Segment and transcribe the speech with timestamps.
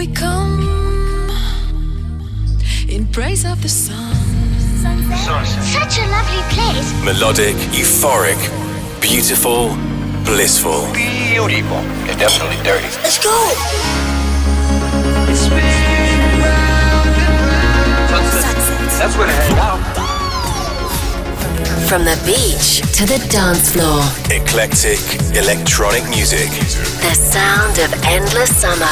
[0.00, 1.28] we come
[2.88, 4.14] in praise of the sun.
[5.76, 6.88] Such a lovely place.
[7.04, 8.40] Melodic, euphoric,
[9.02, 9.76] beautiful,
[10.24, 10.90] blissful.
[10.94, 11.82] Beautiful.
[12.08, 12.88] It's definitely dirty.
[13.04, 13.36] Let's go.
[18.98, 19.89] That's where to hang out.
[21.90, 24.00] From the beach to the dance floor,
[24.30, 25.00] Eclectic,
[25.36, 26.48] electronic music.
[27.02, 28.86] the sound of endless summer.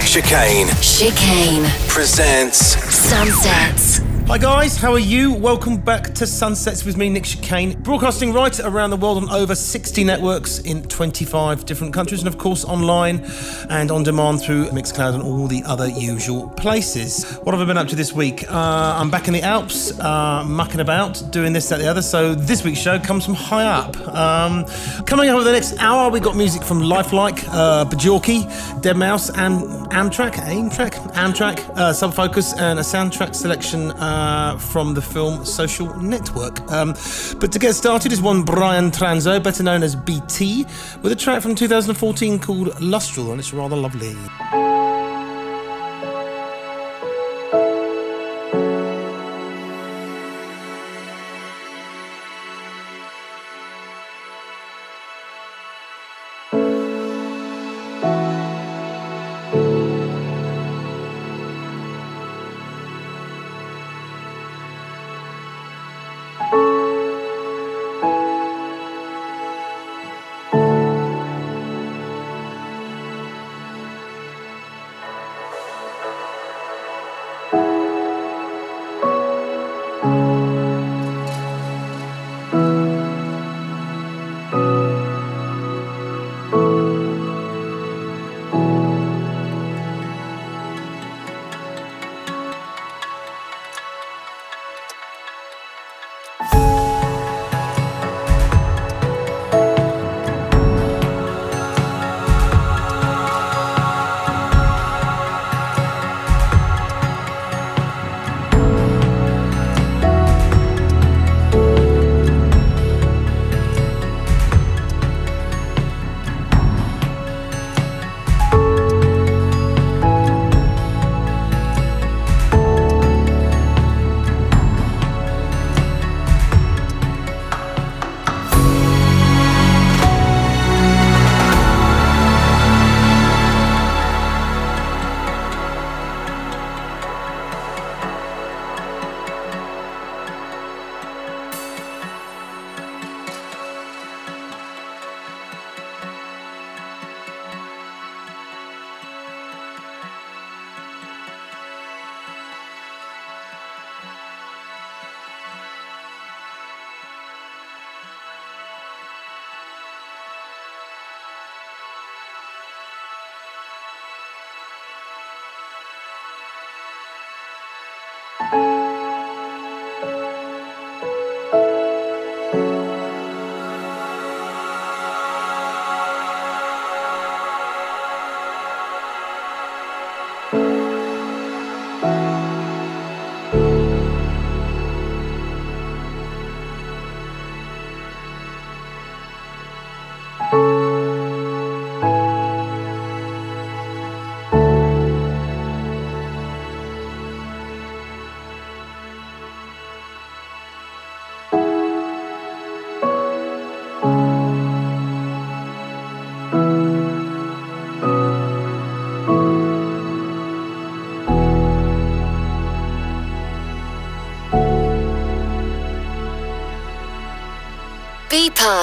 [0.00, 4.13] Chicane Chicane presents Sunsets.
[4.26, 5.34] Hi guys, how are you?
[5.34, 7.78] Welcome back to Sunsets with me, Nick Chicane.
[7.82, 12.38] Broadcasting right around the world on over 60 networks in 25 different countries, and of
[12.38, 13.22] course online
[13.68, 17.36] and on demand through Mixcloud and all the other usual places.
[17.42, 18.50] What have I been up to this week?
[18.50, 22.02] Uh, I'm back in the Alps, uh, mucking about, doing this, that, the other.
[22.02, 23.94] So this week's show comes from high up.
[24.08, 24.64] Um,
[25.04, 28.44] coming up over the next hour, we got music from Lifelike, uh, Bajorki,
[28.80, 29.60] Deadmau5, and
[29.92, 34.13] Amtrac, Amtrac, Amtrac, uh, Sub Focus, and a soundtrack selection uh,
[34.58, 36.60] from the film Social Network.
[36.70, 36.94] Um,
[37.40, 40.64] but to get started is one Brian Transeau, better known as BT,
[41.02, 44.14] with a track from 2014 called Lustral, and it's rather lovely.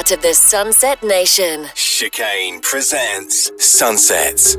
[0.02, 1.68] Part of the Sunset Nation.
[1.76, 4.58] Chicane presents Sunsets.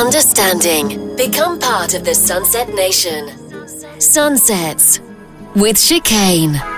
[0.00, 1.14] Understanding.
[1.16, 3.28] Become part of the Sunset Nation.
[4.00, 5.00] Sunsets
[5.54, 6.69] with Chicane.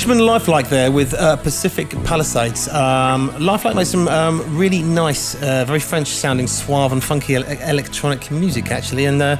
[0.00, 2.68] Frenchman Lifelike there with uh, Pacific Palisades.
[2.68, 7.44] Um, Lifelike makes some um, really nice, uh, very French sounding, suave and funky ele-
[7.68, 9.36] electronic music actually, and uh,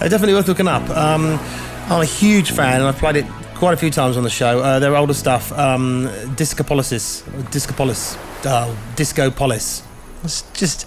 [0.00, 0.82] definitely worth looking up.
[0.90, 1.40] Um,
[1.88, 4.58] I'm a huge fan, and I've played it quite a few times on the show.
[4.58, 9.82] Uh, their older stuff, um, Discopolis, Discopolis, oh, Disco Polis.
[10.22, 10.86] It's just,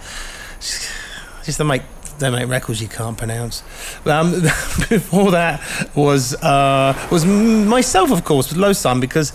[1.44, 1.82] just to make
[2.20, 3.64] they make records you can't pronounce.
[4.06, 4.32] Um,
[4.90, 5.62] before that
[5.96, 9.34] was uh, was myself, of course, with Low Sun because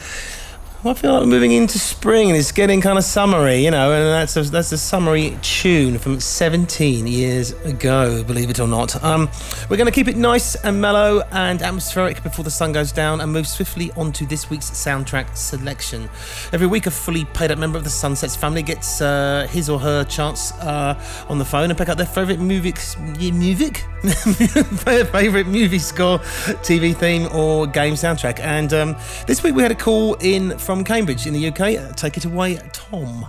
[0.84, 3.92] I feel like we're moving into spring and it's getting kind of summery, you know,
[3.92, 9.00] and that's a, that's a summery tune from 17 years ago, believe it or not.
[9.04, 9.30] Um,
[9.70, 13.20] we're going to keep it nice and mellow and atmospheric before the sun goes down
[13.20, 16.10] and move swiftly on to this week's soundtrack selection.
[16.52, 19.78] Every week, a fully paid up member of the Sunsets family gets uh, his or
[19.78, 22.80] her chance uh, on the phone and pick out their favourite music,
[23.20, 26.18] music, favourite movie score,
[26.64, 28.40] TV theme, or game soundtrack.
[28.40, 28.96] And um,
[29.28, 31.94] this week we had a call in from from Cambridge in the UK.
[31.96, 33.26] Take it away, Tom.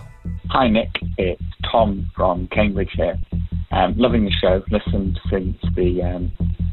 [0.51, 0.87] Hi, Nick.
[1.17, 3.19] It's Tom from Cambridge here.
[3.71, 4.63] Um, loving the show.
[4.71, 6.31] Listened since the um,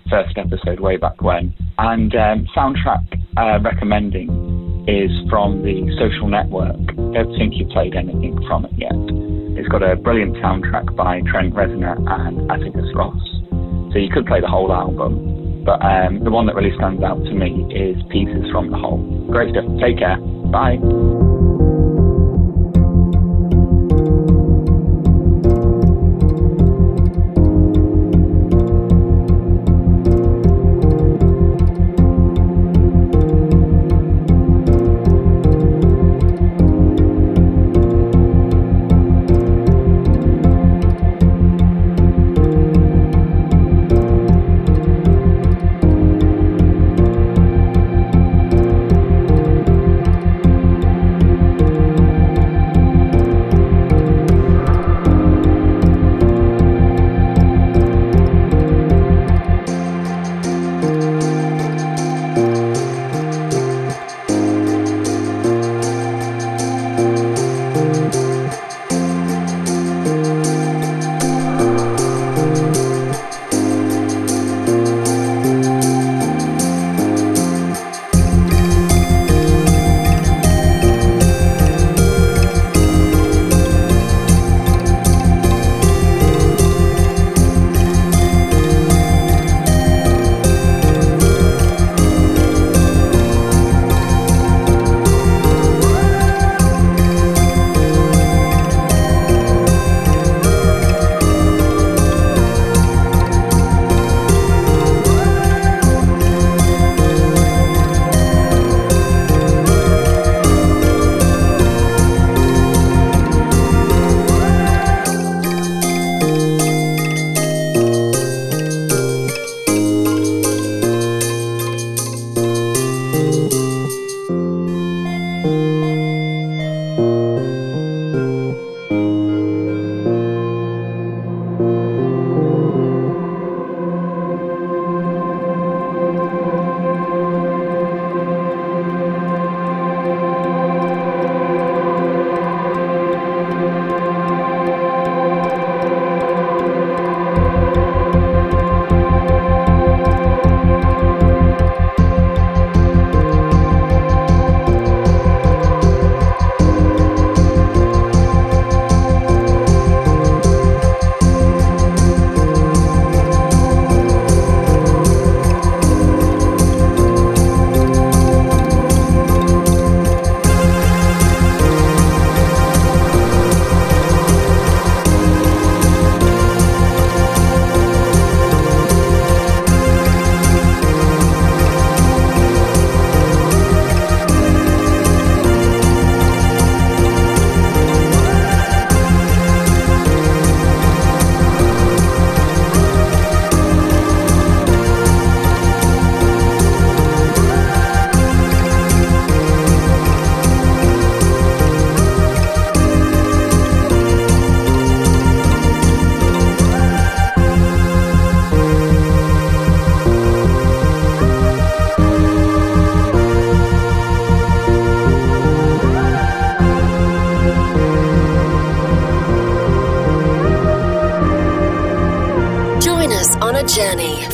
[0.09, 1.53] first episode way back when.
[1.79, 3.05] And um, soundtrack
[3.37, 4.29] uh, recommending
[4.87, 6.77] is from the Social Network.
[7.15, 8.95] Don't think you played anything from it yet.
[9.59, 13.21] It's got a brilliant soundtrack by Trent Reznor and Atticus Ross.
[13.93, 17.23] So you could play the whole album, but um, the one that really stands out
[17.25, 18.99] to me is Pieces from the Whole.
[19.31, 19.65] Great stuff.
[19.81, 20.19] Take care.
[20.51, 20.79] Bye.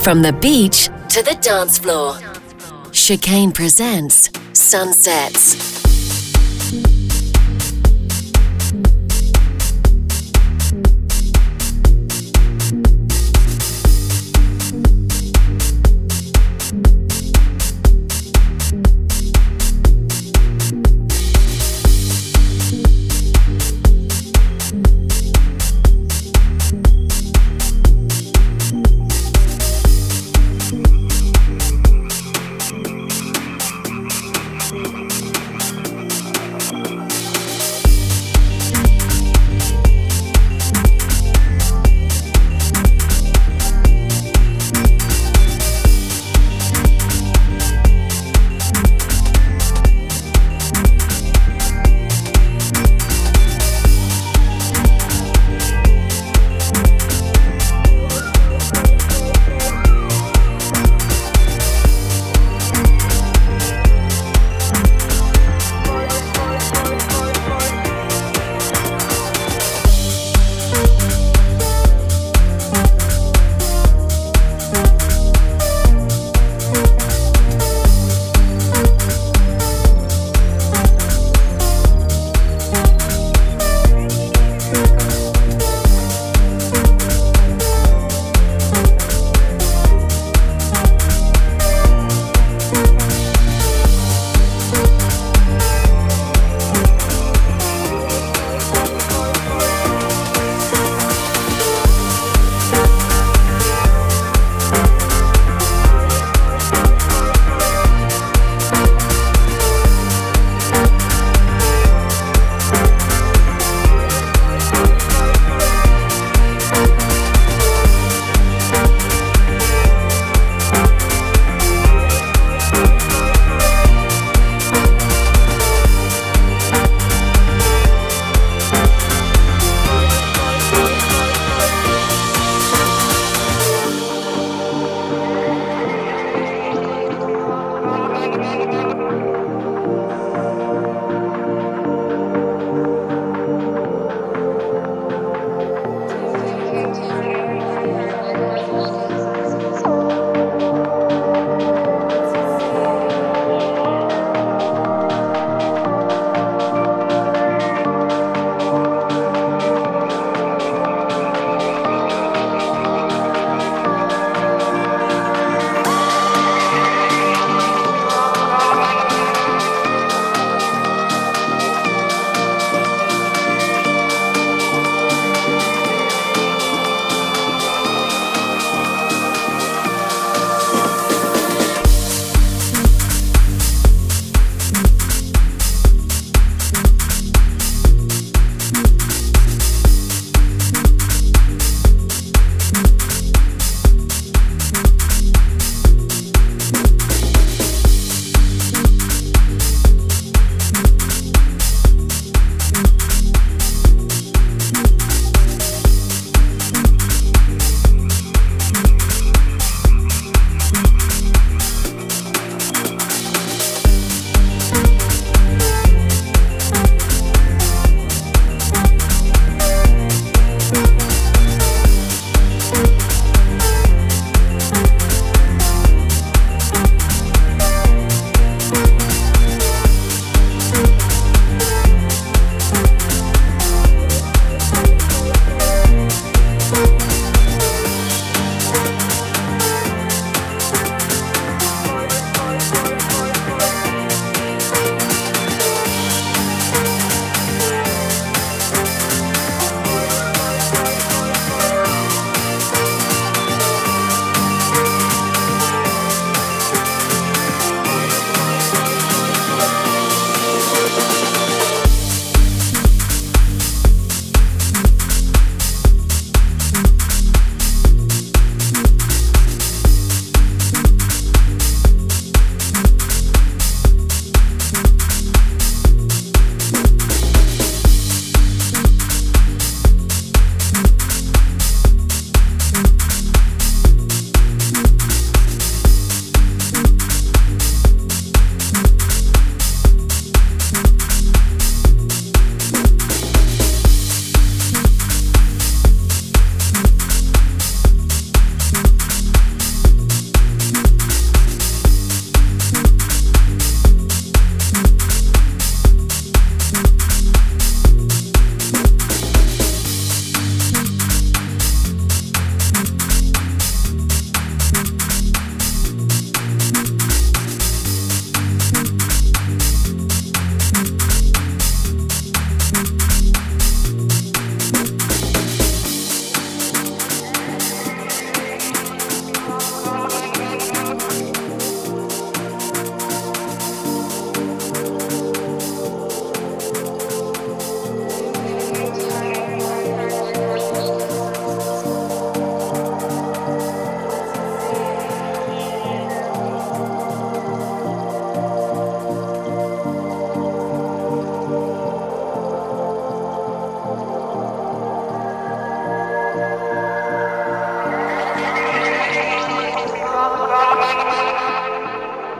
[0.06, 2.16] From the beach to the dance floor.
[2.92, 5.75] Chicane presents Sunsets.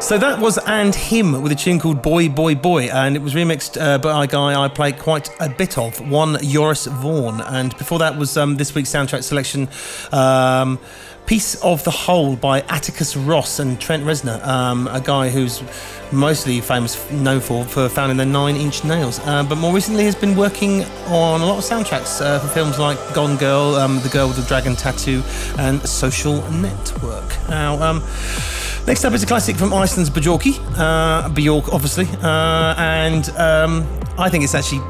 [0.06, 3.34] So that was And Him with a tune called Boy, Boy, Boy, and it was
[3.34, 7.40] remixed uh, by a guy I play quite a bit of, one Joris Voorn.
[7.40, 9.68] And before that was um, this week's soundtrack selection.
[10.12, 10.78] Um,
[11.26, 15.60] Piece of the Whole by Atticus Ross and Trent Reznor, um, a guy who's
[16.12, 20.14] mostly famous, known for, for founding the Nine Inch Nails, uh, but more recently has
[20.14, 24.08] been working on a lot of soundtracks uh, for films like Gone Girl, um, The
[24.10, 25.24] Girl with the Dragon Tattoo,
[25.58, 27.36] and Social Network.
[27.48, 28.04] Now, um,
[28.86, 34.28] next up is a classic from Iceland's Bjorki, uh, Bjork, obviously, uh, and um, I
[34.28, 34.80] think it's actually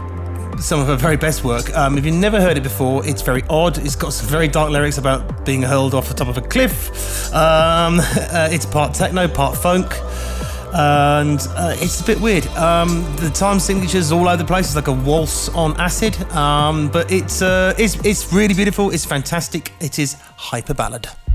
[0.61, 1.75] some of her very best work.
[1.75, 3.79] Um, if you've never heard it before, it's very odd.
[3.79, 7.33] It's got some very dark lyrics about being hurled off the top of a cliff.
[7.35, 9.87] Um, uh, it's part techno, part funk.
[10.79, 12.47] And uh, it's a bit weird.
[12.49, 14.67] Um, the time signatures all over the place.
[14.67, 16.21] It's like a waltz on acid.
[16.33, 18.91] Um, but it's, uh, it's it's really beautiful.
[18.91, 19.73] It's fantastic.
[19.81, 21.26] It is Hyperballad.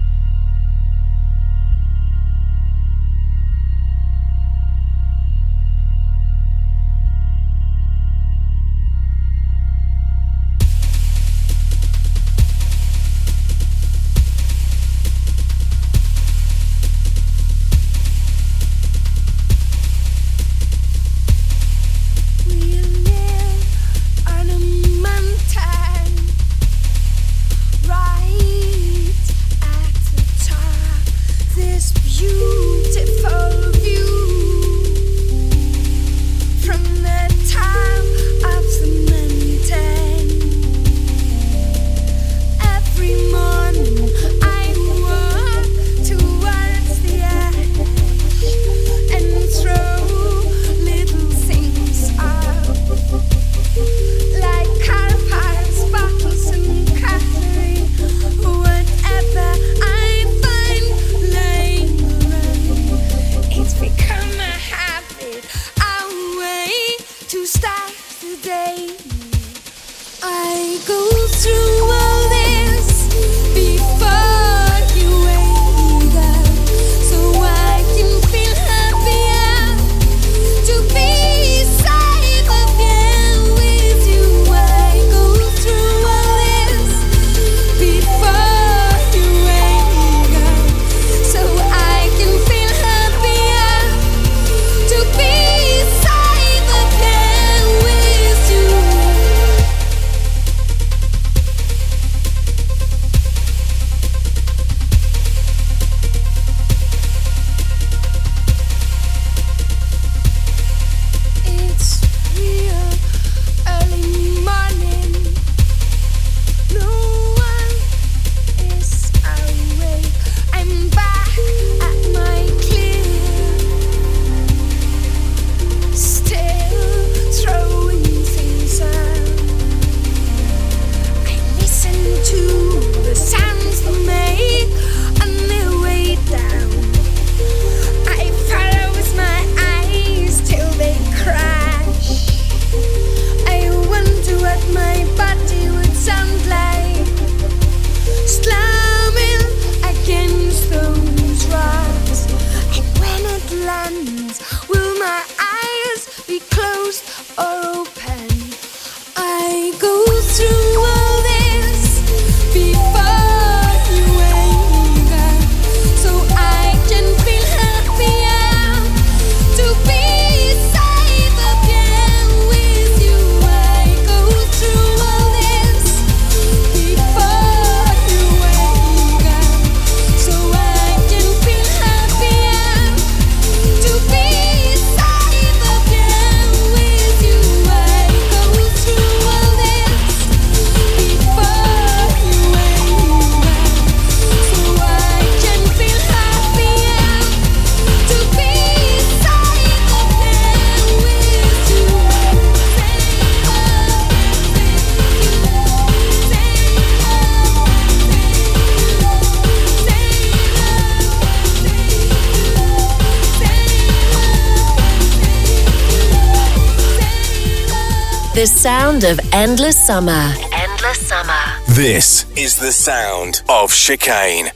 [219.41, 220.33] Endless summer.
[220.53, 221.43] Endless summer.
[221.69, 224.51] This is the sound of chicane.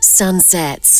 [0.00, 0.99] Sunsets.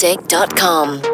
[0.00, 1.09] chicanemusic.com.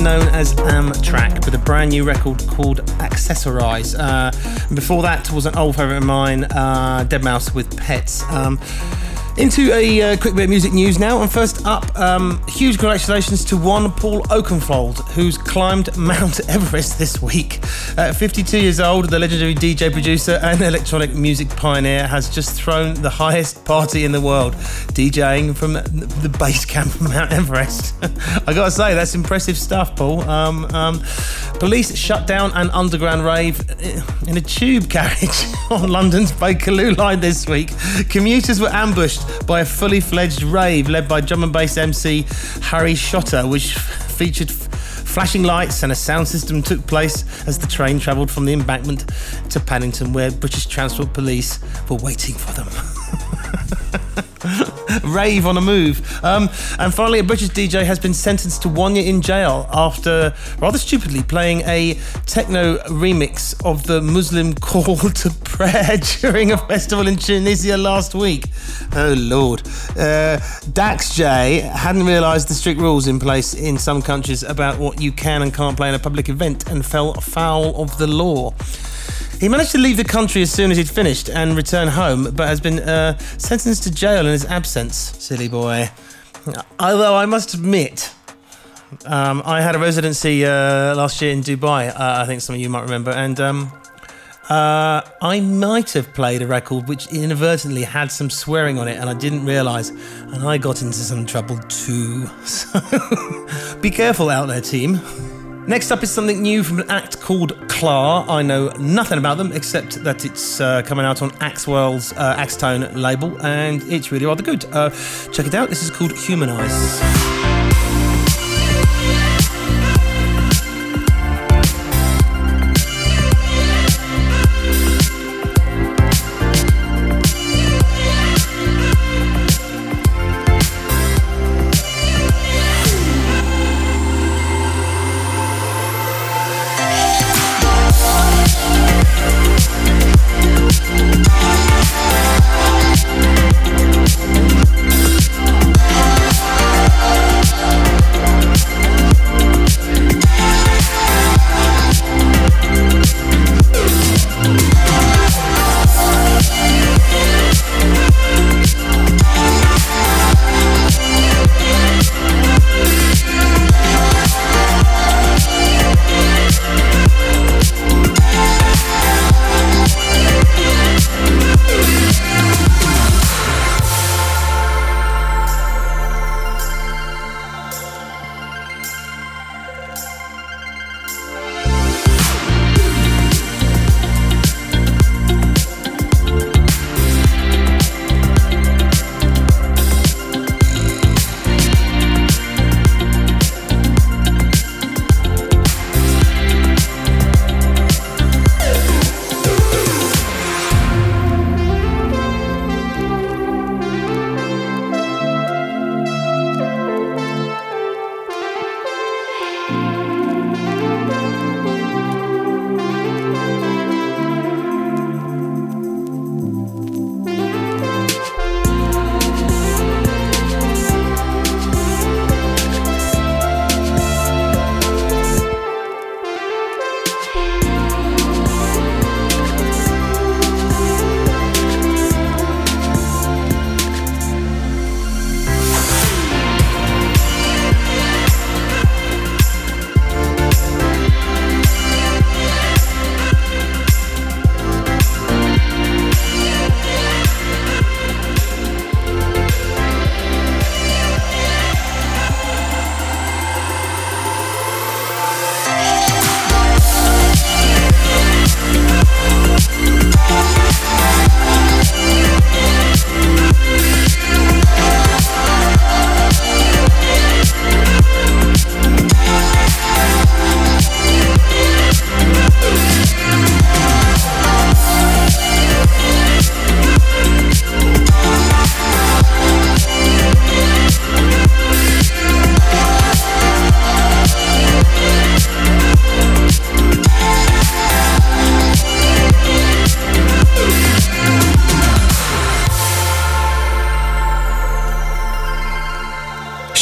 [0.00, 3.94] Known as Amtrac, with a brand new record called Accessorize.
[3.96, 4.30] Uh,
[4.74, 8.22] before that was an old favourite of mine, uh, Deadmau5 with Pets.
[8.30, 8.58] Um,
[9.38, 13.44] into a uh, quick bit of music news now, and first up, um, huge congratulations
[13.46, 17.60] to one Paul Oakenfold, who's climbed Mount Everest this week.
[17.96, 22.94] At 52 years old, the legendary DJ, producer, and electronic music pioneer has just thrown
[22.94, 24.54] the highest party in the world,
[24.92, 27.94] DJing from the base camp of Mount Everest.
[28.46, 30.20] I gotta say, that's impressive stuff, Paul.
[30.22, 31.02] Um, um,
[31.54, 33.60] police shut down an underground rave
[34.26, 37.70] in a tube carriage on London's Bakerloo line this week.
[38.08, 42.26] Commuters were ambushed by a fully fledged rave led by drum and bass MC
[42.62, 47.98] Harry Shotta, which featured flashing lights and a sound system took place as the train
[47.98, 49.10] travelled from the embankment
[49.50, 52.68] to Paddington, where British Transport Police were waiting for them.
[55.04, 56.02] Rave on a move.
[56.24, 60.34] Um, and finally, a British DJ has been sentenced to one year in jail after
[60.58, 61.94] rather stupidly playing a
[62.26, 68.46] techno remix of the Muslim call to prayer during a festival in Tunisia last week.
[68.94, 69.62] Oh, Lord.
[69.96, 70.40] Uh,
[70.72, 75.12] Dax J hadn't realised the strict rules in place in some countries about what you
[75.12, 78.52] can and can't play in a public event and fell foul of the law.
[79.42, 82.46] He managed to leave the country as soon as he'd finished and return home, but
[82.46, 84.94] has been uh, sentenced to jail in his absence.
[84.94, 85.90] Silly boy.
[86.78, 88.14] Although I must admit,
[89.04, 92.60] um, I had a residency uh, last year in Dubai, uh, I think some of
[92.60, 93.72] you might remember, and um,
[94.48, 99.10] uh, I might have played a record which inadvertently had some swearing on it and
[99.10, 102.30] I didn't realise, and I got into some trouble too.
[102.44, 105.00] So be careful out there, team.
[105.66, 108.28] Next up is something new from an act called Klar.
[108.28, 112.94] I know nothing about them except that it's uh, coming out on Axwell's uh, Axtone
[112.96, 114.64] label and it's really rather good.
[114.72, 114.90] Uh,
[115.32, 115.68] check it out.
[115.68, 117.31] This is called Humanize.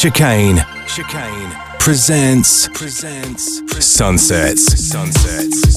[0.00, 0.56] Chicane.
[0.86, 1.50] Chicane.
[1.78, 3.84] presents presents Sunsets.
[3.84, 4.88] Sunsets.
[4.88, 5.69] Sunsets.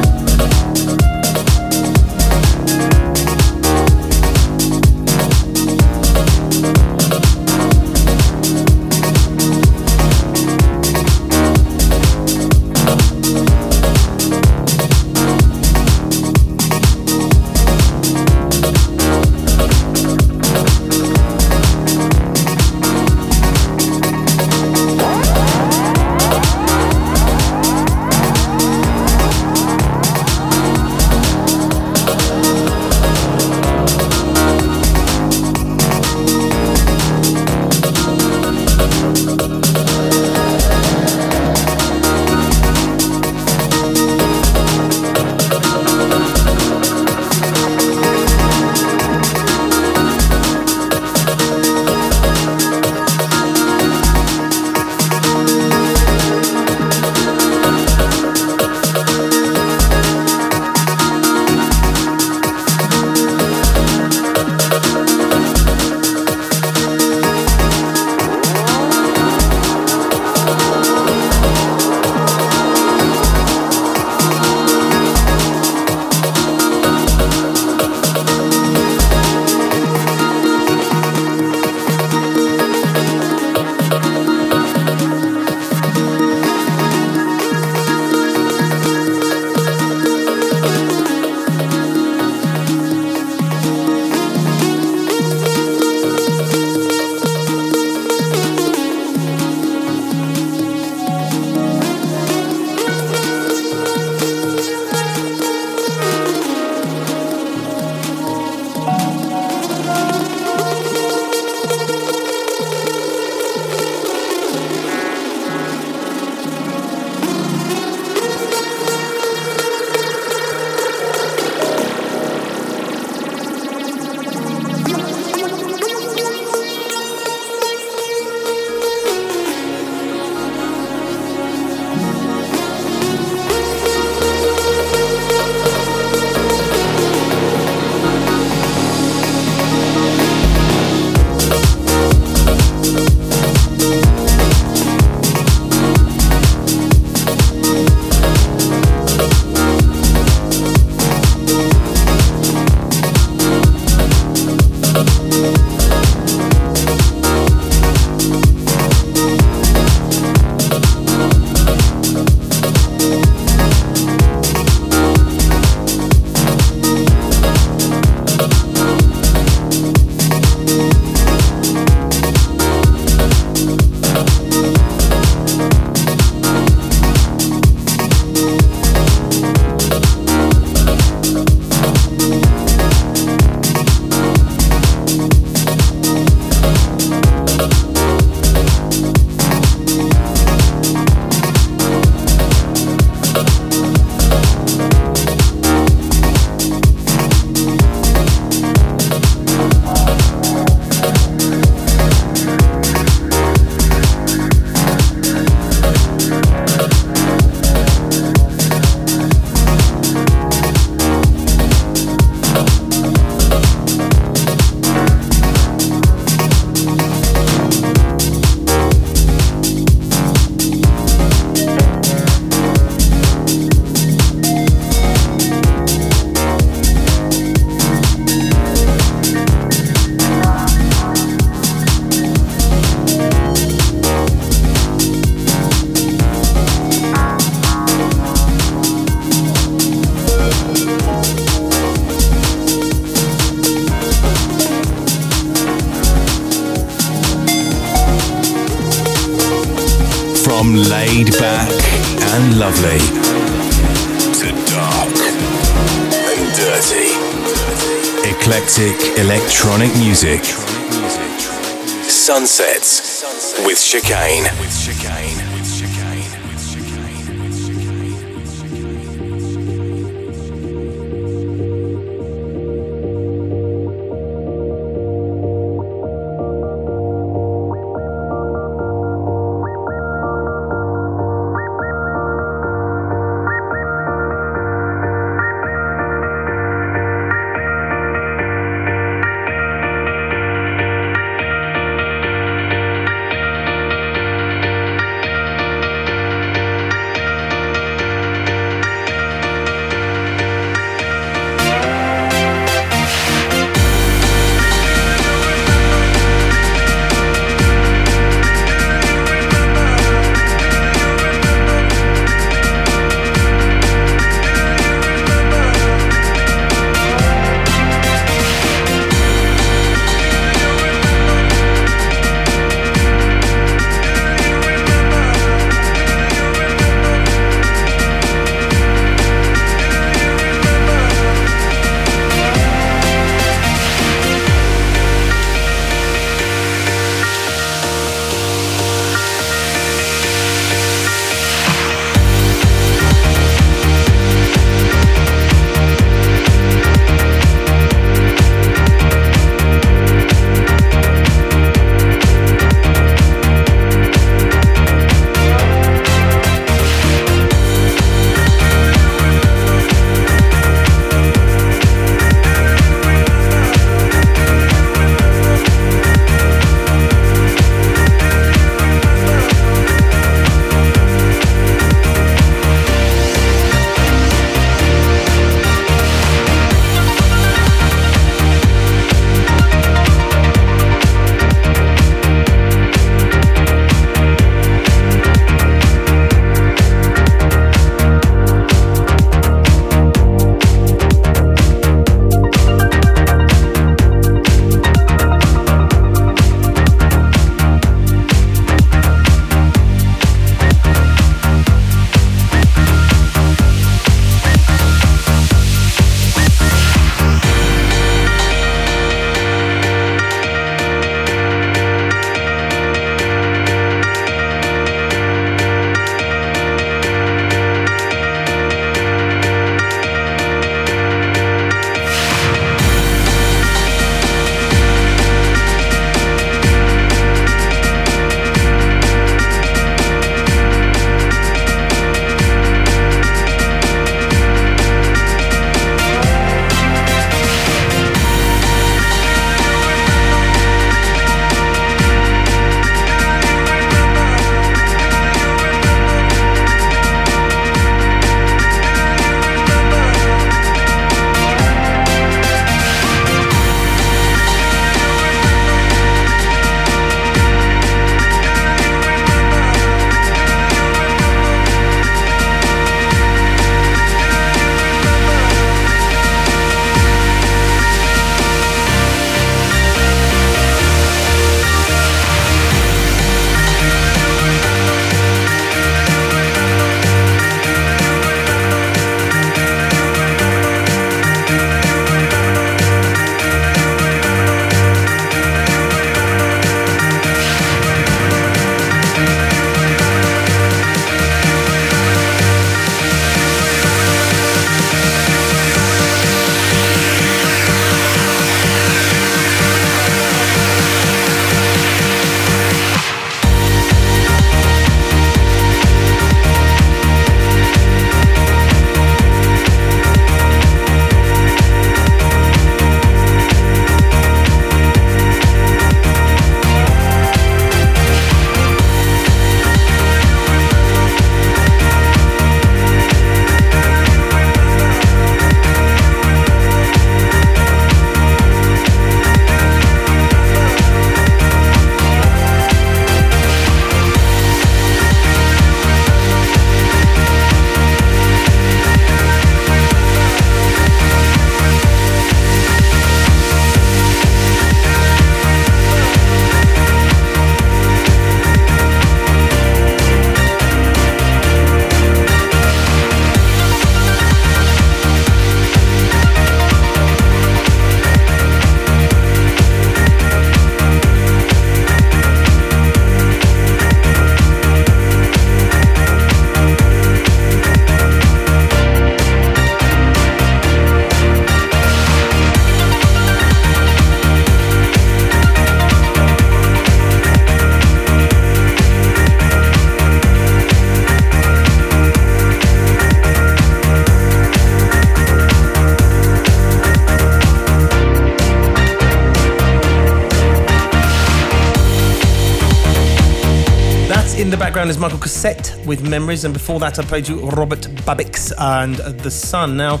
[595.36, 599.76] Cassette with Memories, and before that, I played you Robert Babicz and The Sun.
[599.76, 600.00] Now,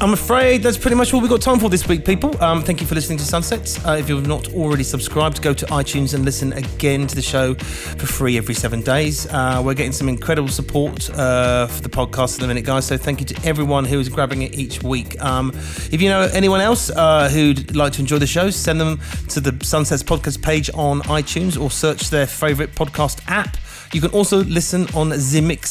[0.00, 2.36] I'm afraid that's pretty much all we've got time for this week, people.
[2.42, 3.78] Um, thank you for listening to Sunsets.
[3.86, 7.54] Uh, if you've not already subscribed, go to iTunes and listen again to the show
[7.54, 9.28] for free every seven days.
[9.28, 12.84] Uh, we're getting some incredible support uh, for the podcast at the minute, guys.
[12.84, 15.22] So thank you to everyone who is grabbing it each week.
[15.22, 15.50] Um,
[15.92, 19.38] if you know anyone else uh, who'd like to enjoy the show, send them to
[19.38, 23.56] the Sunsets podcast page on iTunes or search their favorite podcast app.
[23.92, 25.18] You can also listen on the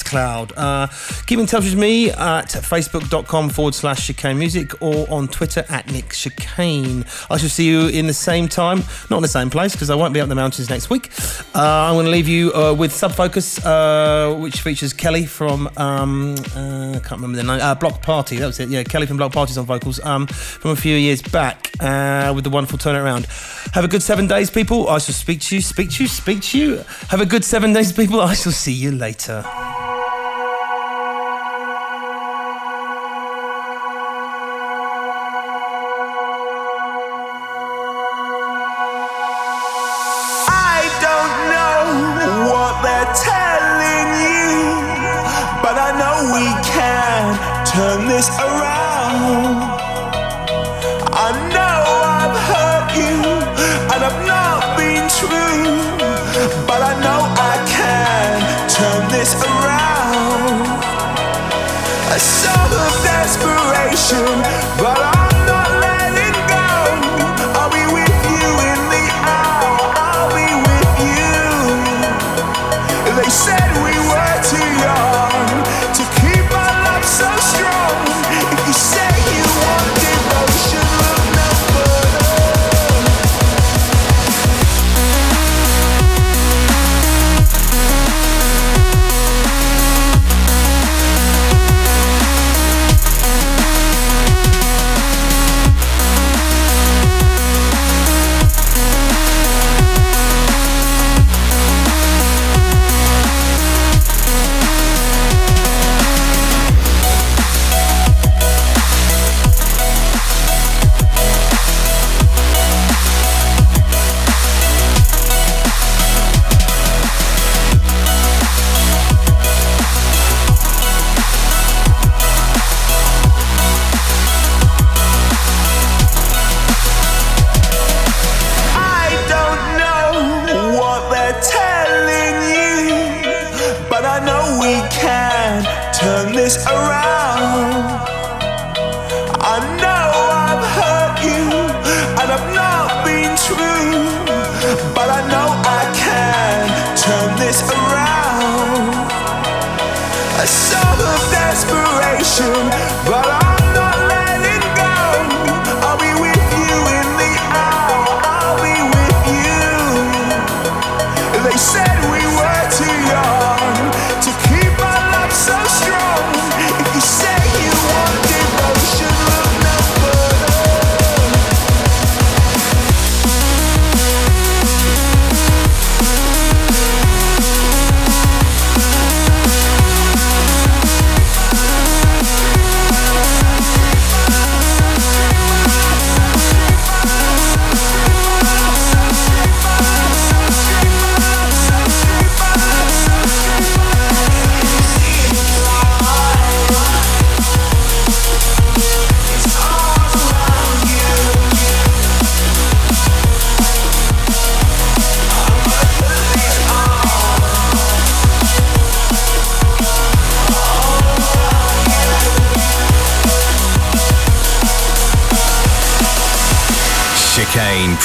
[0.05, 0.53] Cloud.
[0.55, 0.88] Uh,
[1.26, 5.91] keep in touch with me at facebook.com forward slash chicane music or on Twitter at
[5.91, 7.03] Nick Chicane.
[7.30, 9.95] I shall see you in the same time, not in the same place because I
[9.95, 11.09] won't be up in the mountains next week.
[11.55, 15.69] Uh, I'm going to leave you uh, with Sub Focus, uh, which features Kele from,
[15.78, 18.38] um, uh, I can't remember the name, uh, Bloc Party.
[18.38, 18.69] That was it.
[18.69, 22.51] Yeah, Kele from Bloc Party's on vocals um, from a few years back with the
[22.51, 23.26] wonderful turnaround.
[23.74, 24.89] Have a good seven days, people.
[24.89, 26.84] I shall speak to you, speak to you, speak to you.
[27.09, 28.28] Have a good seven days, people people.
[28.28, 29.41] I shall see you later.